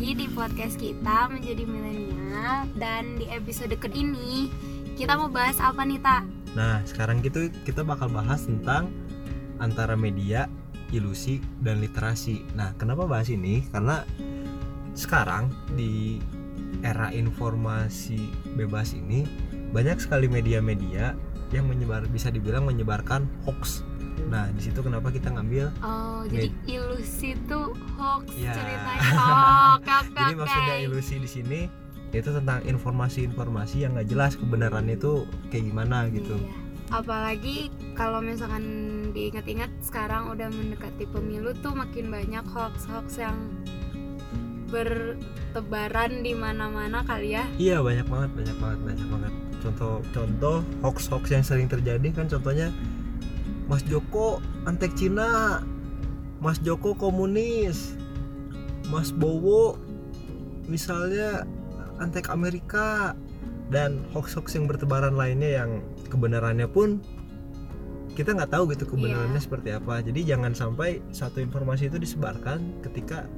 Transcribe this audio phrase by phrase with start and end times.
[0.00, 4.48] lagi di podcast kita menjadi milenial dan di episode ke ini
[4.96, 6.24] kita mau bahas apa nih tak?
[6.56, 8.88] Nah, sekarang gitu kita bakal bahas tentang
[9.60, 10.48] antara media,
[10.88, 12.40] ilusi, dan literasi.
[12.56, 13.60] Nah, kenapa bahas ini?
[13.68, 14.00] Karena
[14.96, 16.16] sekarang di
[16.80, 18.24] era informasi
[18.56, 19.28] bebas ini
[19.68, 21.12] banyak sekali media-media
[21.52, 23.84] yang menyebar bisa dibilang menyebarkan hoax.
[24.28, 28.52] Nah, di situ kenapa kita ngambil Oh, jadi ilusi tuh hoax Ya.
[28.52, 29.00] ceritanya.
[29.00, 29.79] Oh, kakak.
[29.90, 31.60] Jadi maksudnya ilusi di sini
[32.10, 36.34] itu tentang informasi-informasi yang nggak jelas kebenarannya itu kayak gimana gitu.
[36.34, 36.52] Iya.
[36.90, 38.66] Apalagi kalau misalkan
[39.14, 43.38] diingat-ingat sekarang udah mendekati pemilu tuh makin banyak hoax-hoax yang
[44.74, 47.46] bertebaran di mana-mana kali ya.
[47.62, 49.32] Iya banyak banget, banyak banget, banyak banget.
[49.62, 52.74] Contoh-contoh hoax-hoax yang sering terjadi kan contohnya
[53.70, 55.62] Mas Joko antek Cina,
[56.42, 57.94] Mas Joko komunis,
[58.90, 59.78] Mas Bowo
[60.66, 61.46] misalnya
[61.96, 63.14] antek Amerika
[63.70, 65.70] dan hoax-hoax yang bertebaran lainnya yang
[66.06, 66.98] kebenarannya pun
[68.10, 69.46] kita nggak tahu gitu kebenarannya Iya.
[69.46, 70.02] seperti apa.
[70.02, 73.30] Jadi jangan sampai satu informasi itu disebarkan ketika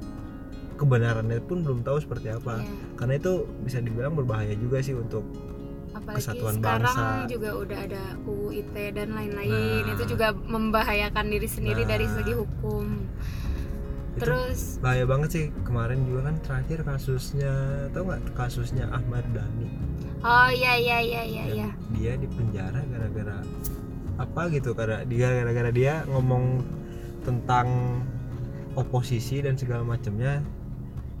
[0.73, 2.73] kebenarannya pun belum tahu seperti apa Iya.
[2.97, 5.21] karena itu bisa dibilang berbahaya juga sih untuk
[5.93, 7.29] Apalagi Kesatuan sekarang bangsa.
[7.29, 9.53] juga udah ada UU ITE dan lain-lain.
[9.85, 9.93] Nah.
[9.93, 11.89] Itu juga membahayakan diri sendiri Nah.
[11.93, 12.85] dari segi hukum.
[14.13, 17.53] Itu Terus bahaya banget sih kemarin juga kan terakhir kasusnya
[17.89, 19.67] tau nggak kasusnya Ahmad Dhani
[20.21, 21.69] oh iya iya iya iya iya.
[21.91, 23.41] dia di penjara gara-gara
[24.15, 26.61] apa gitu karena dia gara-gara dia ngomong
[27.21, 27.67] tentang
[28.73, 30.45] oposisi dan segala macamnya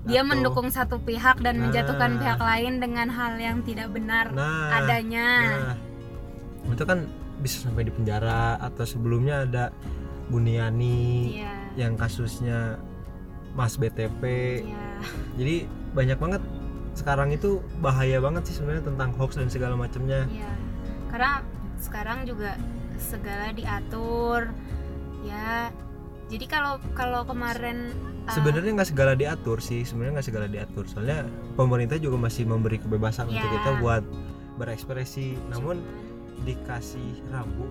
[0.03, 1.61] Dia Atau- mendukung satu pihak dan Nah.
[1.67, 5.27] menjatuhkan pihak lain dengan hal yang tidak benar nah adanya.
[5.41, 5.75] nah
[6.69, 7.07] itu kan
[7.39, 9.71] bisa sampai di penjara atau sebelumnya ada
[10.27, 10.99] Buniani
[11.33, 11.55] Iya.
[11.75, 12.77] Yang kasusnya
[13.53, 14.21] Mas BTP
[14.61, 14.87] Iya.
[15.35, 15.55] jadi
[15.91, 16.41] banyak banget
[16.93, 20.51] sekarang itu bahaya banget sih sebenarnya tentang hoax dan segala macamnya Iya.
[21.09, 21.41] Karena
[21.77, 22.57] sekarang juga
[22.97, 24.49] segala diatur.
[25.21, 25.69] Ya.
[26.25, 27.93] Jadi kalau kalau kemarin
[28.25, 32.77] uh, sebenarnya nggak segala diatur sih sebenarnya nggak segala diatur soalnya pemerintah juga masih memberi
[32.77, 33.53] kebebasan untuk Ya.
[33.59, 34.03] kita buat
[34.57, 35.81] berekspresi namun
[36.41, 37.67] dikasih rambu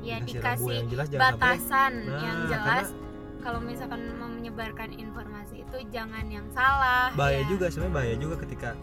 [0.00, 2.86] ya rambu dikasih yang jelas sampai batasan Nah, yang jelas
[3.46, 7.54] kalau misalkan mau menyebarkan informasi itu jangan yang salah bahaya ya.
[7.54, 8.74] juga sebenarnya bahaya juga ketika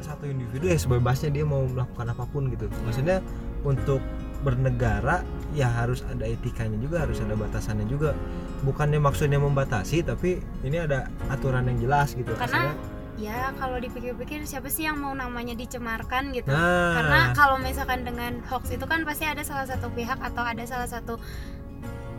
[0.00, 2.72] satu individu ya sebebasnya dia mau melakukan apa pun gitu.
[2.88, 3.20] Maksudnya
[3.60, 4.00] untuk
[4.40, 5.20] bernegara
[5.52, 8.16] ya harus ada etikanya juga harus ada batasannya juga.
[8.64, 12.32] Bukannya maksudnya membatasi tapi ini ada aturan yang jelas gitu.
[12.40, 16.52] Karena- Maksudnya, ya kalau dipikir-pikir siapa sih yang mau namanya dicemarkan gitu?
[16.52, 16.92] Nah.
[16.96, 20.88] Karena kalau misalkan dengan hoax itu kan pasti ada salah satu pihak atau ada salah
[20.88, 21.16] satu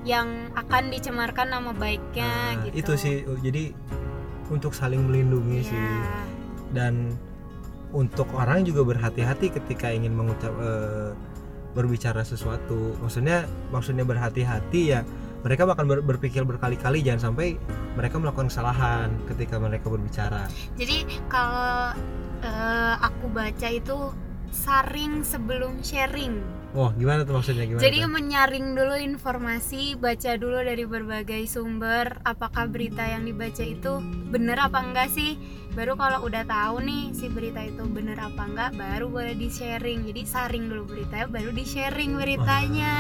[0.08, 2.76] yang akan dicemarkan nama baiknya Nah, gitu.
[2.80, 3.16] itu sih.
[3.44, 3.76] Jadi
[4.48, 5.68] untuk saling melindungi Iya.
[5.68, 5.88] sih.
[6.72, 7.12] Dan
[7.92, 11.12] untuk orang juga berhati-hati ketika ingin mengucap eh,
[11.76, 12.96] berbicara sesuatu.
[13.00, 15.04] Maksudnya maksudnya berhati-hati ya
[15.44, 17.04] mereka bakal ber- berpikir berkali-kali.
[17.04, 17.60] Jangan sampai
[17.94, 20.48] mereka melakukan kesalahan ketika mereka berbicara.
[20.76, 21.92] Jadi kalau
[22.40, 23.98] eh, aku baca itu
[24.50, 26.40] saring sebelum sharing
[26.74, 28.12] oh gimana tuh maksudnya gimana Jadi tuh?
[28.12, 33.98] menyaring dulu informasi, baca dulu dari berbagai sumber, apakah berita yang dibaca itu
[34.28, 35.40] benar apa enggak sih?
[35.74, 40.06] Baru kalau udah tahu nih si berita itu benar apa enggak, baru boleh di sharing.
[40.06, 42.94] Jadi saring dulu beritanya, baru di sharing beritanya.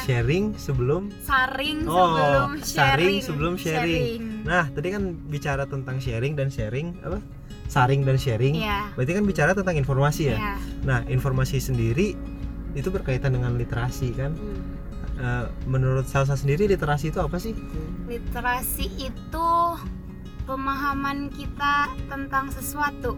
[0.00, 3.14] sharing sebelum Saring Oh, sebelum saring sharing.
[3.20, 4.20] sebelum sharing.
[4.42, 7.20] nah tadi kan bicara tentang sharing dan sharing apa
[7.70, 8.90] saring dan sharing Iya.
[8.92, 10.54] berarti kan bicara tentang informasi ya Iya.
[10.82, 12.18] Nah, informasi sendiri
[12.70, 14.34] itu berkaitan dengan literasi kan.
[14.34, 14.62] Hmm.
[15.16, 17.52] Eh, menurut Salsa sendiri literasi itu apa sih?
[18.06, 19.48] Literasi itu
[20.44, 23.14] pemahaman kita tentang sesuatu.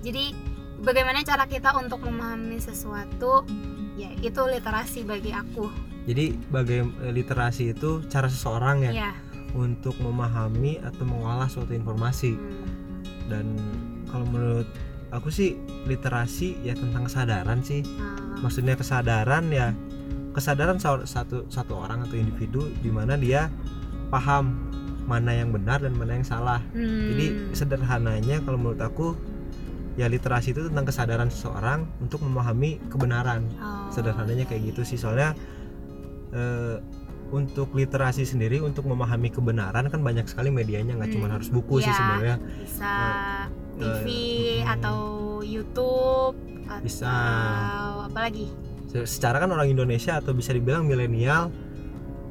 [0.00, 0.32] Jadi
[0.78, 3.42] bagaimana cara kita untuk memahami sesuatu?
[3.94, 5.68] Ya, itu literasi bagi aku.
[6.02, 9.12] Jadi bagaimana literasi itu cara seseorang ya Ya.
[9.52, 12.34] untuk memahami atau mengolah suatu informasi.
[12.34, 12.81] Hmm.
[13.28, 13.58] Dan
[14.08, 14.68] kalau menurut
[15.10, 15.54] aku sih
[15.84, 17.84] literasi ya tentang kesadaran sih.
[17.84, 19.70] Nah, Maksudnya kesadaran ya
[20.32, 23.52] kesadaran sa- satu satu orang atau individu di mana dia
[24.08, 24.56] paham
[25.04, 26.60] mana yang benar dan mana yang salah.
[26.72, 27.12] hmm.
[27.12, 29.14] Jadi sederhananya kalau menurut aku
[29.92, 33.44] ya literasi itu tentang kesadaran seseorang untuk memahami kebenaran.
[33.60, 35.36] Oh, Sederhananya kayak gitu sih soalnya
[36.32, 36.80] eh,
[37.32, 41.80] untuk literasi sendiri untuk memahami kebenaran kan banyak sekali medianya nggak cuma Hmm, harus buku
[41.80, 41.96] sih iya.
[41.96, 42.36] sebenarnya.
[42.60, 42.94] bisa
[43.74, 44.06] TV
[44.60, 44.68] hmm.
[44.70, 44.98] atau
[45.42, 46.36] YouTube
[46.68, 47.12] atau Bisa.
[48.04, 48.46] apa lagi?
[48.86, 51.48] Se- Secara kan orang Indonesia atau bisa dibilang milenial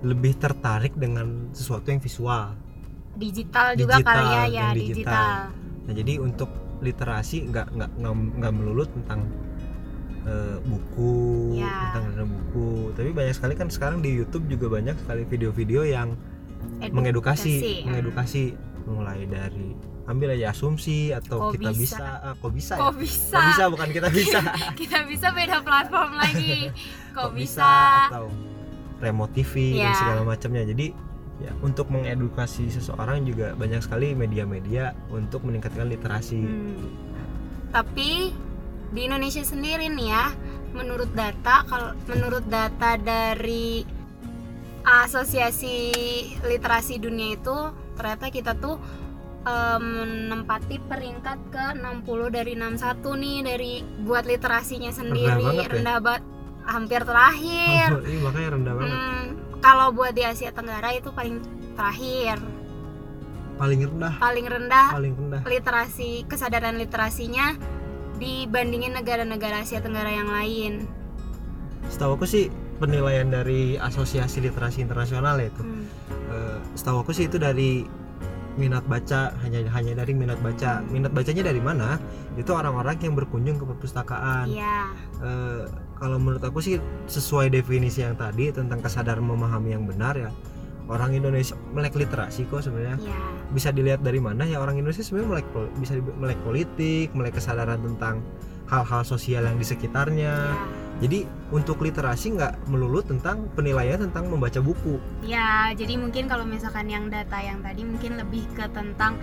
[0.02, 2.54] lebih tertarik dengan sesuatu yang visual.
[3.12, 4.88] digital juga Digital, kali ya ya digital.
[4.88, 5.30] digital.
[5.84, 6.50] Nah jadi untuk
[6.80, 7.92] literasi nggak nggak
[8.40, 9.20] nggak melulu tentang
[10.22, 11.14] eh, buku
[11.58, 11.90] Ya.
[11.90, 16.14] tentang tentang buku, tapi banyak sekali kan sekarang di YouTube juga banyak sekali video-video yang
[16.78, 16.94] Edukasi.
[16.94, 17.84] mengedukasi, Hmm.
[17.88, 18.44] mengedukasi
[18.84, 19.74] mulai dari
[20.04, 21.98] ambil aja asumsi atau Kok kita bisa?
[21.98, 22.82] bisa, ah, kok bisa ya?
[22.82, 23.34] Kok bisa?
[23.34, 24.40] Kok bisa bukan kita bisa.
[24.82, 26.70] Kita bisa beda platform lagi.
[27.16, 27.72] Kok, bisa?
[28.10, 28.28] atau
[29.00, 29.94] remote TV dan Ya.
[29.96, 30.64] segala macamnya.
[30.64, 30.94] Jadi
[31.40, 36.38] ya untuk mengedukasi seseorang juga banyak sekali media-media untuk meningkatkan literasi.
[36.38, 36.86] Hmm.
[37.72, 38.36] Tapi
[38.92, 40.26] di Indonesia sendiri nih ya,
[40.72, 43.84] menurut data kalau menurut data dari
[44.82, 45.78] Asosiasi
[46.42, 47.58] Literasi Dunia itu
[47.94, 48.82] ternyata kita tuh
[49.42, 49.84] em,
[50.26, 52.82] menempati peringkat ke 60 dari 61
[53.16, 53.72] nih dari
[54.02, 55.72] buat literasinya sendiri banget ya?
[55.72, 56.24] rendah banget
[56.64, 57.88] hampir terakhir.
[58.04, 58.90] Iya, makanya rendah banget.
[58.92, 59.24] Hmm,
[59.60, 61.38] kalau buat di Asia Tenggara itu paling
[61.74, 62.38] terakhir,
[63.54, 65.42] Paling rendah, paling rendah paling rendah.
[65.46, 67.54] literasi kesadaran literasinya
[68.22, 70.86] dibandingin negara-negara Asia Tenggara yang lain.
[71.90, 75.64] Setahu aku sih penilaian dari Asosiasi Literasi Internasional ya itu.
[75.66, 75.86] Hmm.
[76.30, 77.84] Eh, setahu aku sih itu dari
[78.60, 80.86] minat baca hanya hanya dari minat baca.
[80.94, 81.98] Minat bacanya dari mana?
[82.38, 84.46] Itu orang-orang yang berkunjung ke perpustakaan.
[84.54, 85.66] Iya, Eh,
[86.02, 90.30] kalau menurut aku sih sesuai definisi yang tadi tentang kesadaran memahami yang benar ya
[90.88, 93.20] orang Indonesia melek literasi kok sebenarnya iya.
[93.54, 95.48] bisa dilihat dari mana ya orang Indonesia sebenarnya melek
[95.78, 98.26] bisa melek politik melek kesadaran tentang
[98.72, 100.66] hal-hal sosial yang di sekitarnya iya.
[101.04, 101.20] jadi
[101.52, 107.12] untuk literasi nggak melulu tentang penilaian tentang membaca buku Ya, jadi mungkin kalau misalkan yang
[107.12, 109.20] data yang tadi mungkin lebih ke tentang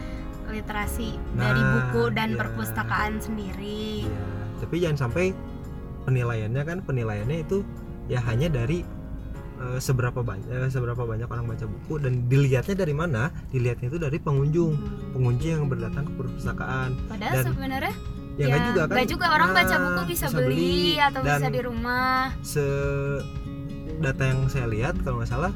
[0.48, 2.38] literasi dari Nah, buku dan iya.
[2.40, 4.08] perpustakaan sendiri.
[4.08, 4.24] Ya,
[4.64, 5.36] tapi jangan sampai
[6.08, 7.60] penilaiannya kan penilaiannya itu
[8.08, 8.80] ya hanya dari
[9.58, 13.30] eh, seberapa banyak seberapa banyak orang baca buku dan dilihatnya dari mana?
[13.50, 14.72] Dilihatnya itu dari pengunjung.
[14.74, 15.12] Hmm.
[15.14, 16.90] pengunjung yang berdatang ke perpustakaan.
[17.06, 17.94] Padahal dan- sebenarnya
[18.38, 18.94] ya nggak juga kan?
[18.94, 19.26] nggak juga.
[19.34, 22.30] Orang baca Nah, buku bisa, beli, atau dan bisa di rumah.
[22.40, 22.64] se
[23.98, 25.52] data yang saya lihat kalau nggak salah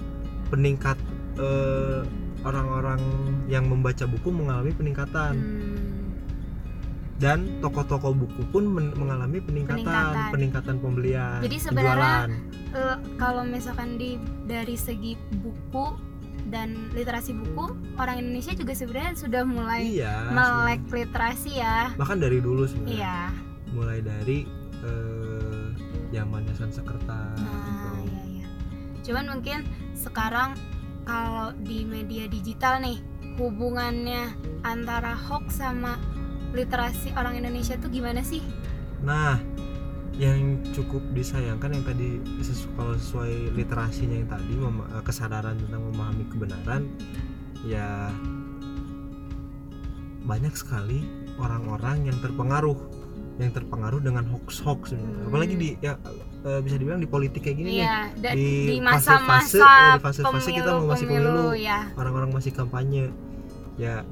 [0.51, 0.99] peningkat
[1.39, 2.03] eh,
[2.43, 3.01] orang-orang
[3.47, 5.35] yang membaca buku mengalami peningkatan.
[5.39, 5.72] Hmm.
[7.23, 10.31] Dan toko-toko buku pun men- mengalami peningkatan Peningkatan.
[10.31, 12.31] peningkatan pembelian Jadi sebenarnya penjualan.
[12.75, 15.95] Eh, kalau misalkan di dari segi buku
[16.45, 20.99] dan literasi buku, orang Indonesia juga sebenarnya sudah mulai iya melek sebenarnya.
[20.99, 21.79] literasi ya.
[21.95, 23.19] bahkan dari dulu sebenarnya Iya.
[23.71, 24.39] mulai dari
[24.83, 25.67] eh,
[26.11, 27.89] zamannya Sanskerta Nah, gitu.
[28.05, 28.47] iya iya.
[29.01, 29.63] Cuman mungkin
[29.95, 30.59] sekarang
[31.05, 32.99] kalau di media digital nih
[33.37, 35.95] hubungannya antara hoax sama
[36.53, 38.41] literasi orang Indonesia tuh gimana sih?
[39.01, 39.41] Nah,
[40.13, 40.39] yang
[40.71, 42.09] cukup disayangkan yang tadi
[42.39, 46.83] sesu- kalau sesuai literasinya yang tadi eh, kesadaran tentang memahami kebenaran
[47.63, 48.13] ya
[50.23, 51.03] banyak sekali
[51.37, 52.79] orang-orang yang terpengaruh
[53.41, 55.27] yang terpengaruh dengan hoax-hoax Hmm.
[55.27, 55.97] apalagi di ya
[56.45, 58.83] eh, bisa dibilang di politik kayak gini nih Iya, da- di fase-fase,
[59.59, 61.49] masa-masa eh, di fase-fase kita mau masih pemilu, pemilu.
[61.57, 61.79] ya.
[61.97, 63.03] orang-orang masih kampanye
[63.75, 64.05] ya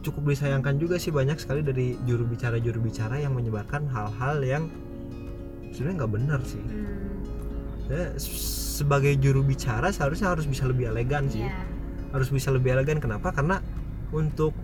[0.00, 4.64] cukup disayangkan juga sih banyak sekali dari juru bicara juru bicara yang menyebarkan hal-hal yang
[5.70, 6.60] sebenarnya nggak benar sih.
[6.60, 7.22] Hmm,
[7.90, 8.04] ya,
[8.78, 11.44] sebagai juru bicara seharusnya harus bisa lebih elegan sih.
[11.44, 11.76] Iya.
[12.08, 13.36] harus bisa lebih elegan kenapa?
[13.36, 13.60] Karena
[14.16, 14.56] untuk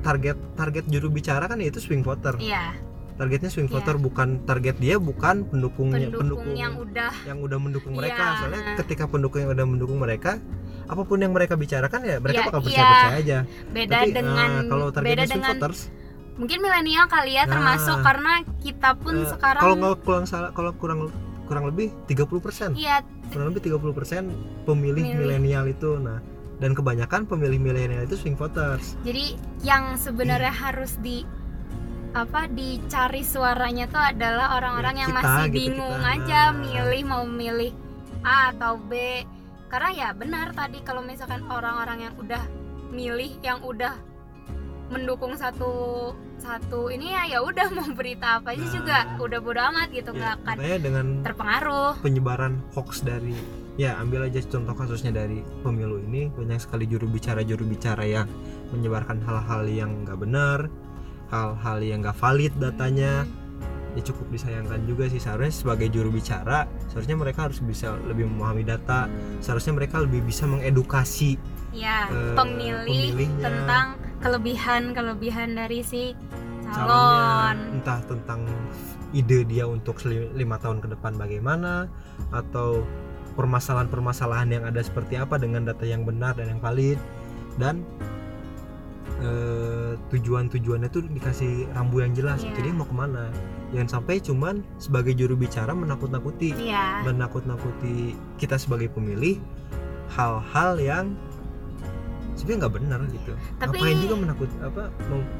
[0.00, 2.38] target target juru bicara kan itu swing voter.
[2.38, 2.78] Iya,
[3.18, 3.82] targetnya swing Iya.
[3.82, 8.14] voter bukan target dia bukan pendukungnya pendukung yang udah yang udah mendukung mereka.
[8.22, 8.38] Iya.
[8.38, 10.38] soalnya ketika pendukung yang udah mendukung mereka
[10.84, 13.38] apa pun yang mereka bicarakan ya mereka Iya, bakal percaya percaya aja.
[13.68, 15.80] Beda Tapi, dengan nah, kalau beda dengan voters
[16.32, 17.52] mungkin milenial kali ya Nah.
[17.52, 21.12] termasuk karena kita pun eh, sekarang kalau nggak kurang salah kalau kurang
[21.44, 23.04] kurang lebih 30% iya.
[23.28, 24.28] Kurang lebih 30%
[24.64, 25.16] pemilih Milih.
[25.18, 26.20] milenial itu nah.
[26.56, 28.94] Dan kebanyakan pemilih milenial itu swing voters.
[29.02, 31.24] Jadi yang sebenarnya harus di
[32.12, 36.12] apa dicari suaranya tuh adalah orang-orang Ya, yang kita masih gitu, bingung kita.
[36.12, 36.60] aja Nah.
[36.60, 37.72] milih mau milih
[38.22, 39.24] A atau B
[39.72, 42.44] karena ya benar tadi kalau misalkan orang-orang yang udah
[42.92, 43.96] milih yang udah
[44.92, 48.72] mendukung satu satu ini ya ya udah mau berita apa aja Nah.
[48.76, 51.92] juga udah bodo amat gitu nggak ya, akan dengan terpengaruh.
[52.04, 53.32] penyebaran hoax dari
[53.80, 58.28] ya ambil aja contoh kasusnya dari pemilu ini banyak sekali juru bicara juru bicara yang
[58.76, 60.68] menyebarkan hal-hal yang nggak benar
[61.32, 63.24] hal-hal yang nggak valid datanya
[63.92, 65.20] ya cukup disayangkan juga sih.
[65.20, 69.06] Seharusnya sebagai juru bicara seharusnya mereka harus bisa lebih memahami data.
[69.44, 71.36] Seharusnya mereka lebih bisa mengedukasi
[71.72, 72.84] ya eh, pemilih
[73.16, 73.44] pemilihnya.
[73.48, 73.86] tentang
[74.20, 76.12] kelebihan kelebihan dari si
[76.68, 77.56] calonnya calon.
[77.80, 78.40] Entah tentang
[79.12, 81.84] ide dia untuk lima tahun ke depan bagaimana
[82.32, 82.80] atau
[83.32, 86.96] permasalahan-permasalahan yang ada seperti apa dengan data yang benar dan yang valid.
[87.60, 87.84] Dan
[89.20, 92.52] eh, tujuan-tujuannya tuh dikasih rambu yang jelas Iya.
[92.56, 93.28] jadi mau ke mana
[93.72, 99.40] jangan sampai cuman sebagai juru bicara menakut-nakuti iya menakut-nakuti kita sebagai pemilih
[100.12, 101.06] hal-hal yang
[102.34, 105.30] sebenarnya nggak benar gitu Tapi- ngapain juga menakut apa mem-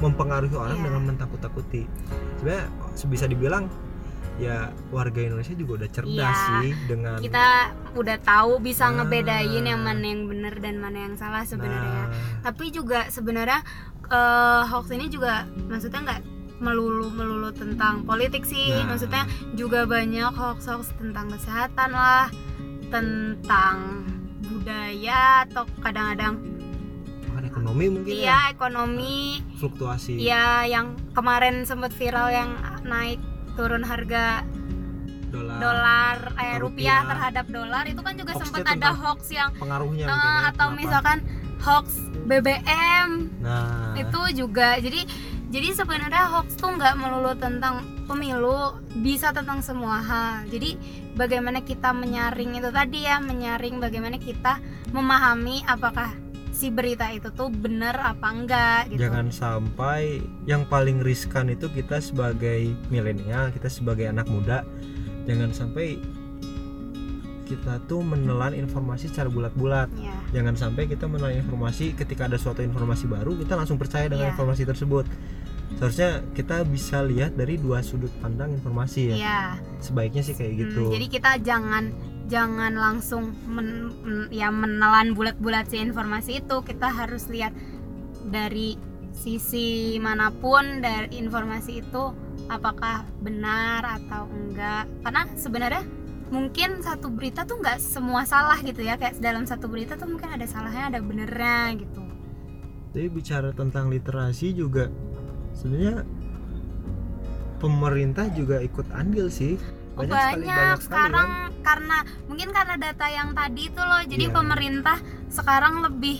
[0.00, 0.84] mempengaruhi orang Iya.
[0.84, 1.82] dengan mentakut-takuti
[2.36, 2.64] sebenarnya
[3.06, 3.70] bisa dibilang
[4.40, 6.48] ya warga Indonesia juga udah cerdas Iya.
[6.58, 7.46] sih dengan kita
[7.94, 9.04] udah tahu bisa Nah.
[9.04, 13.60] ngebedain yang mana yang benar dan mana yang salah sebenarnya Nah, tapi juga sebenarnya
[14.08, 16.20] eh, hoax ini juga maksudnya nggak
[16.62, 18.70] melulu melulu tentang politik sih.
[18.70, 18.94] Nah.
[18.94, 19.26] maksudnya
[19.58, 22.30] juga banyak hoax hoax tentang kesehatan lah
[22.88, 24.06] tentang
[24.46, 26.38] budaya atau kadang-kadang
[27.32, 28.20] bahkan ekonomi mungkin ya?
[28.22, 29.40] iya ekonomi.
[29.58, 30.20] Fluktuasi.
[30.20, 32.50] Iya yang kemarin sempat viral yang
[32.84, 33.18] naik
[33.56, 34.44] turun harga
[35.32, 37.00] dolar, dolar eh rupiah rupiah.
[37.08, 37.82] terhadap dolar.
[37.88, 40.80] Itu kan juga sempat ada hoax yang pengaruhnya mungkin ya, atau kenapa.
[40.84, 41.18] misalkan
[41.64, 41.86] hoax
[42.28, 43.08] BBM
[43.40, 43.96] nah.
[43.96, 45.08] Itu juga jadi
[45.52, 50.48] jadi sebenarnya hoax tuh nggak melulu tentang pemilu bisa tentang semua hal.
[50.48, 50.80] Jadi
[51.12, 54.64] bagaimana kita menyaring itu tadi ya menyaring bagaimana kita
[54.96, 56.08] memahami apakah
[56.56, 59.04] si berita itu tuh benar apa enggak gitu.
[59.04, 64.64] Jangan sampai yang paling riskan itu kita sebagai milenial kita sebagai anak muda
[65.28, 66.00] jangan sampai
[67.52, 69.92] kita tuh menelan informasi secara bulat-bulat.
[70.00, 74.28] Ya jangan sampai kita menelan informasi ketika ada suatu informasi baru kita langsung percaya dengan
[74.28, 74.32] Iya.
[74.32, 75.04] informasi tersebut.
[75.76, 79.16] Seharusnya kita bisa lihat dari dua sudut pandang informasi ya.
[79.16, 79.40] Iya.
[79.80, 80.88] sebaiknya sih kayak gitu.
[80.88, 81.84] Hmm, jadi kita jangan
[82.30, 83.92] jangan langsung men-
[84.30, 86.56] ya menelan bulat-bulat si informasi itu.
[86.62, 87.52] Kita harus lihat
[88.24, 88.78] dari
[89.12, 92.04] sisi mana pun dari informasi itu
[92.48, 94.88] apakah benar atau enggak.
[95.02, 95.82] Karena sebenarnya
[96.32, 100.32] mungkin satu berita tuh nggak semua salah gitu ya kayak dalam satu berita tuh mungkin
[100.32, 102.00] ada salahnya ada benernya gitu
[102.92, 104.88] Jadi bicara tentang literasi juga
[105.52, 106.04] sebenarnya
[107.56, 109.56] pemerintah juga ikut andil sih.
[109.92, 111.50] Oh, Banyak, sekali, banyak, banyak sekali sekarang kan.
[111.62, 114.34] karena mungkin karena data yang tadi itu loh jadi Iya.
[114.34, 114.98] pemerintah
[115.28, 116.16] sekarang lebih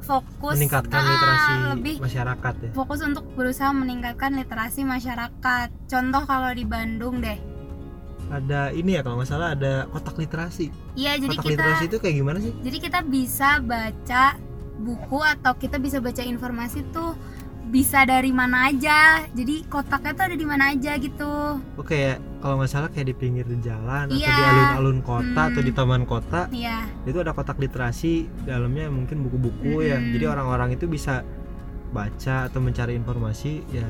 [0.00, 2.70] fokus meningkatkan Ah, literasi lebih masyarakat ya.
[2.72, 7.38] fokus untuk berusaha meningkatkan literasi masyarakat contoh kalau di Bandung deh
[8.28, 10.70] Ada ini ya kalau nggak salah ada kotak literasi.
[10.94, 12.52] iya jadi kotak kita literasi itu kayak gimana sih?
[12.60, 14.24] jadi kita bisa baca
[14.78, 17.14] buku atau kita bisa baca informasi tuh
[17.64, 22.58] bisa dari mana aja jadi kotaknya tuh ada di mana aja gitu Oke ya kalau
[22.58, 24.28] nggak salah kayak di pinggir jalan atau Iya.
[24.28, 25.50] di alun-alun kota Hmm.
[25.54, 29.96] atau di taman kota iya itu ada kotak literasi dalamnya mungkin buku-buku ya.
[29.96, 30.12] Mm-mm.
[30.12, 31.24] Jadi orang-orang itu bisa
[31.88, 33.86] baca atau mencari informasi ya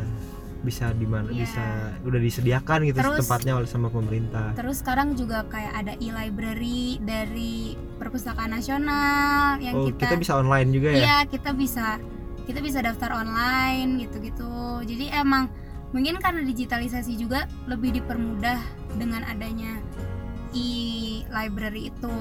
[0.62, 1.42] bisa di mana Iya.
[1.42, 1.64] bisa
[2.02, 4.54] udah disediakan gitu Terus- tempatnya oleh sama pemerintah.
[4.54, 10.68] Terus sekarang juga kayak ada e-library dari Perpustakaan Nasional yang Oh, kita, kita bisa online
[10.70, 10.98] juga ya?
[11.02, 11.98] Iya, kita bisa
[12.42, 14.82] kita bisa daftar online gitu-gitu.
[14.82, 15.46] Jadi emang
[15.94, 18.58] mungkin karena digitalisasi juga lebih dipermudah
[18.98, 19.78] dengan adanya
[20.50, 22.18] e-library itu.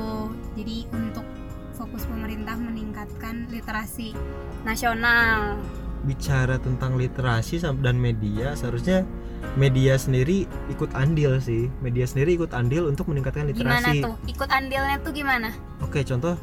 [0.58, 1.26] Jadi untuk
[1.74, 4.14] fokus pemerintah meningkatkan literasi
[4.62, 5.58] nasional.
[6.02, 9.06] Bicara tentang literasi dan media, seharusnya
[9.54, 11.70] media sendiri ikut andil sih.
[11.80, 14.02] Media sendiri ikut andil untuk meningkatkan Gimana literasi.
[14.02, 14.16] tuh?
[14.26, 15.54] Ikut andilnya tuh gimana?
[15.80, 16.34] Oke, contoh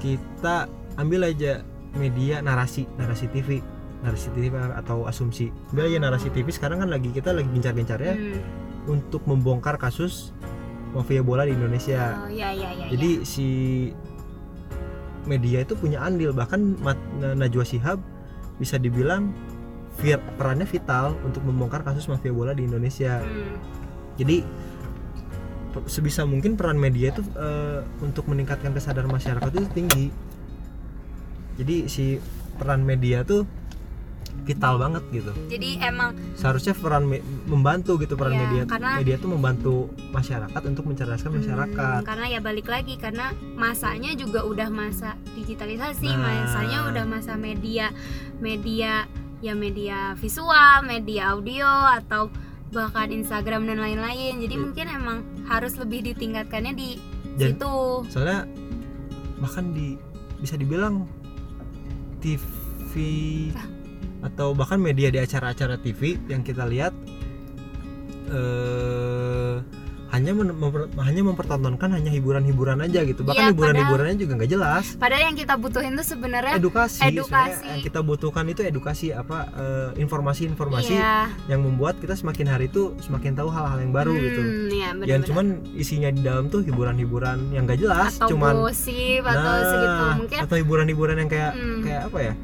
[0.00, 0.64] kita
[0.96, 1.60] ambil aja
[1.92, 3.60] media narasi, narasi TV,
[4.00, 5.52] narasi TV atau asumsi.
[5.72, 8.40] Ambil aja narasi TV sekarang kan lagi kita lagi gencar-gencarnya Hmm.
[8.86, 10.32] untuk membongkar kasus
[10.92, 12.16] mafia bola di Indonesia.
[12.16, 12.86] Oh, iya iya iya.
[12.92, 13.46] Jadi si
[15.26, 16.78] media itu punya andil bahkan
[17.18, 17.98] Najwa Shihab
[18.56, 19.32] bisa dibilang
[20.36, 23.24] perannya vital untuk membongkar kasus mafia bola di Indonesia.
[23.24, 23.56] Hmm.
[24.20, 24.44] Jadi
[25.88, 30.06] sebisa mungkin peran media itu eh, untuk meningkatkan kesadaran masyarakat itu tinggi.
[31.56, 32.20] Jadi si
[32.60, 33.48] peran media tuh
[34.46, 35.32] vital banget gitu.
[35.50, 38.62] Jadi emang Seharusnya peran me- membantu gitu peran Iya, media.
[38.64, 39.74] karena- Media tuh membantu
[40.08, 42.00] masyarakat untuk mencerdaskan Hmm, masyarakat.
[42.06, 46.46] karena ya balik lagi karena masanya juga udah masa digitalisasi, Nah.
[46.46, 47.90] masanya udah masa media
[48.38, 52.30] media ya media visual, media audio atau
[52.70, 54.38] bahkan Instagram dan lain-lain.
[54.38, 54.62] Jadi Iya.
[54.62, 57.02] mungkin emang harus lebih ditingkatkannya di
[57.34, 57.74] Dan- situ.
[58.08, 58.46] soalnya
[59.36, 59.98] bahkan di
[60.38, 61.04] bisa dibilang
[62.20, 62.92] TV
[64.26, 66.90] atau bahkan media di acara-acara TV yang kita lihat
[68.28, 69.56] eh
[70.06, 75.22] hanya memper- hanya mempertontonkan hanya hiburan-hiburan aja gitu bahkan Iya, hiburan-hiburannya juga nggak jelas padahal
[75.24, 77.66] yang kita butuhin tuh sebenarnya edukasi Edukasi.
[77.66, 82.94] yang kita butuhkan itu edukasi apa eh, informasi-informasi iya yang membuat kita semakin hari itu
[82.98, 85.26] semakin tahu hal-hal yang baru gitu Hmm, iya, yang benar-benar.
[85.26, 90.38] cuman isinya di dalam tuh hiburan-hiburan yang gak jelas atau cuman gosip atau segitu mungkin
[90.40, 91.82] atau hiburan-hiburan yang kayak Hmm.
[91.82, 92.34] kayak apa ya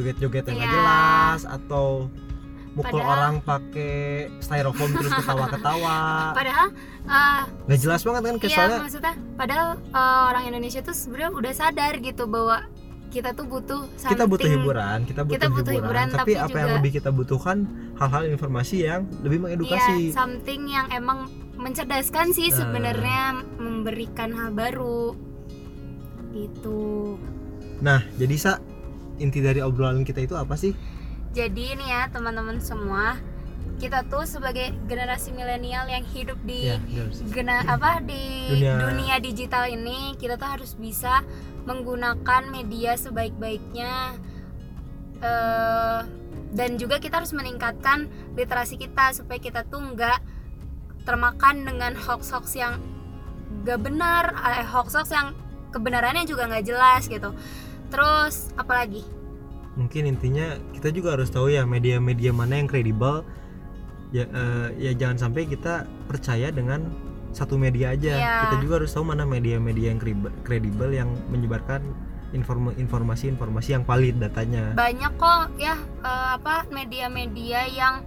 [0.00, 0.74] joget-joget yang gak Iya.
[0.74, 2.08] jelas atau
[2.70, 3.94] mukul Padahal- orang pakai
[4.38, 5.98] styrofoam terus ketawa-ketawa
[6.38, 6.66] padahal
[7.02, 11.30] eh, nggak jelas banget kan kayak iya soalnya maksudnya padahal eh, orang Indonesia tuh sebenarnya
[11.32, 12.62] udah sadar gitu bahwa
[13.10, 14.54] kita tuh butuh kita butuh something.
[14.54, 17.66] hiburan kita butuh, Kita butuh hiburan, tapi, tapi apa yang lebih kita butuhkan
[17.98, 21.26] hal-hal informasi yang lebih mengedukasi Iya, something yang emang
[21.58, 22.56] mencerdaskan sih Nah.
[22.56, 23.22] sebenarnya
[23.58, 25.18] memberikan hal baru
[26.30, 27.18] gitu
[27.80, 28.52] nah jadi sa
[29.20, 30.72] inti dari obrolan kita itu apa sih?
[31.30, 33.20] Jadi nih ya teman-teman semua
[33.76, 36.76] kita tuh sebagai generasi milenial yang hidup di ya
[37.32, 39.16] gena apa di Dunia- dunia.
[39.16, 41.24] digital ini kita tuh harus bisa
[41.64, 44.20] menggunakan media sebaik-baiknya
[45.20, 46.00] eh,
[46.50, 50.18] dan juga kita harus meningkatkan literasi kita supaya kita tuh nggak
[51.04, 52.80] termakan dengan hoax-hoax yang
[53.64, 55.32] gak benar eh, hoax-hoax yang
[55.70, 57.32] kebenarannya juga nggak jelas gitu
[57.90, 59.02] terus apalagi
[59.78, 63.22] mungkin intinya kita juga harus tahu ya media-media mana yang kredibel.
[64.10, 66.90] Ya eh, ya jangan sampai kita percaya dengan
[67.30, 68.18] satu media aja.
[68.18, 68.36] Iya.
[68.50, 70.02] kita juga harus tahu mana media-media yang
[70.42, 71.78] kredibel- yang menyebarkan
[72.34, 74.74] inform- informasi-informasi yang valid datanya.
[74.74, 78.02] Banyak kok ya eh, apa media-media yang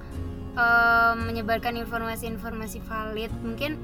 [0.60, 3.32] eh, menyebarkan informasi-informasi valid.
[3.40, 3.80] Mungkin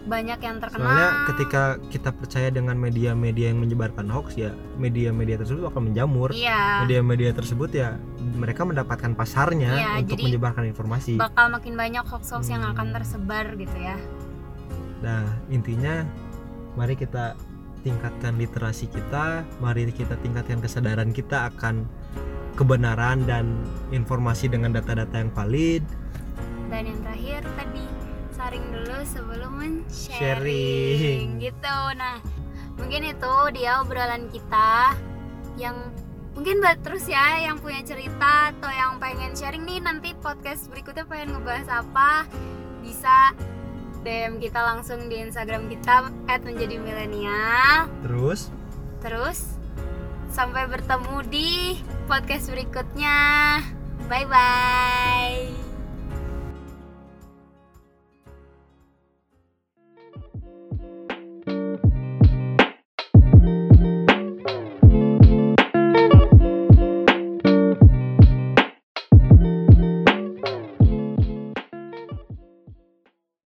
[0.00, 0.88] banyak yang terkenal.
[0.88, 6.32] Soalnya ketika kita percaya dengan media-media yang menyebarkan hoax ya media-media tersebut akan menjamur.
[6.32, 6.88] Iya.
[6.88, 8.00] Media-media tersebut ya
[8.34, 11.20] mereka mendapatkan pasarnya Iya, untuk jadi menyebarkan informasi.
[11.20, 12.72] bakal makin banyak hoax-hoax yang Hmm.
[12.72, 13.96] akan tersebar gitu ya.
[15.00, 16.04] Nah, intinya
[16.74, 17.36] mari kita
[17.80, 21.88] tingkatkan literasi kita, mari kita tingkatkan kesadaran kita akan
[22.52, 23.56] kebenaran dan
[23.90, 25.84] informasi dengan data-data yang valid.
[26.70, 27.82] dan yang terakhir tadi
[28.40, 30.16] saring dulu sebelum men-sharing.
[30.16, 31.26] Sharing.
[31.44, 31.76] gitu.
[32.00, 32.16] Nah
[32.80, 34.96] mungkin itu dia obrolan kita
[35.60, 35.76] yang
[36.32, 41.04] mungkin buat terus ya yang punya cerita atau yang pengen sharing nih nanti podcast berikutnya
[41.04, 42.24] pengen ngebahas apa
[42.80, 43.36] bisa
[44.00, 46.08] DM kita langsung di Instagram kita
[46.40, 47.92] menjadi milenial.
[48.00, 48.48] Terus,
[49.04, 49.38] terus
[50.32, 51.76] sampai bertemu di
[52.08, 53.18] podcast berikutnya.
[54.08, 55.69] Bye bye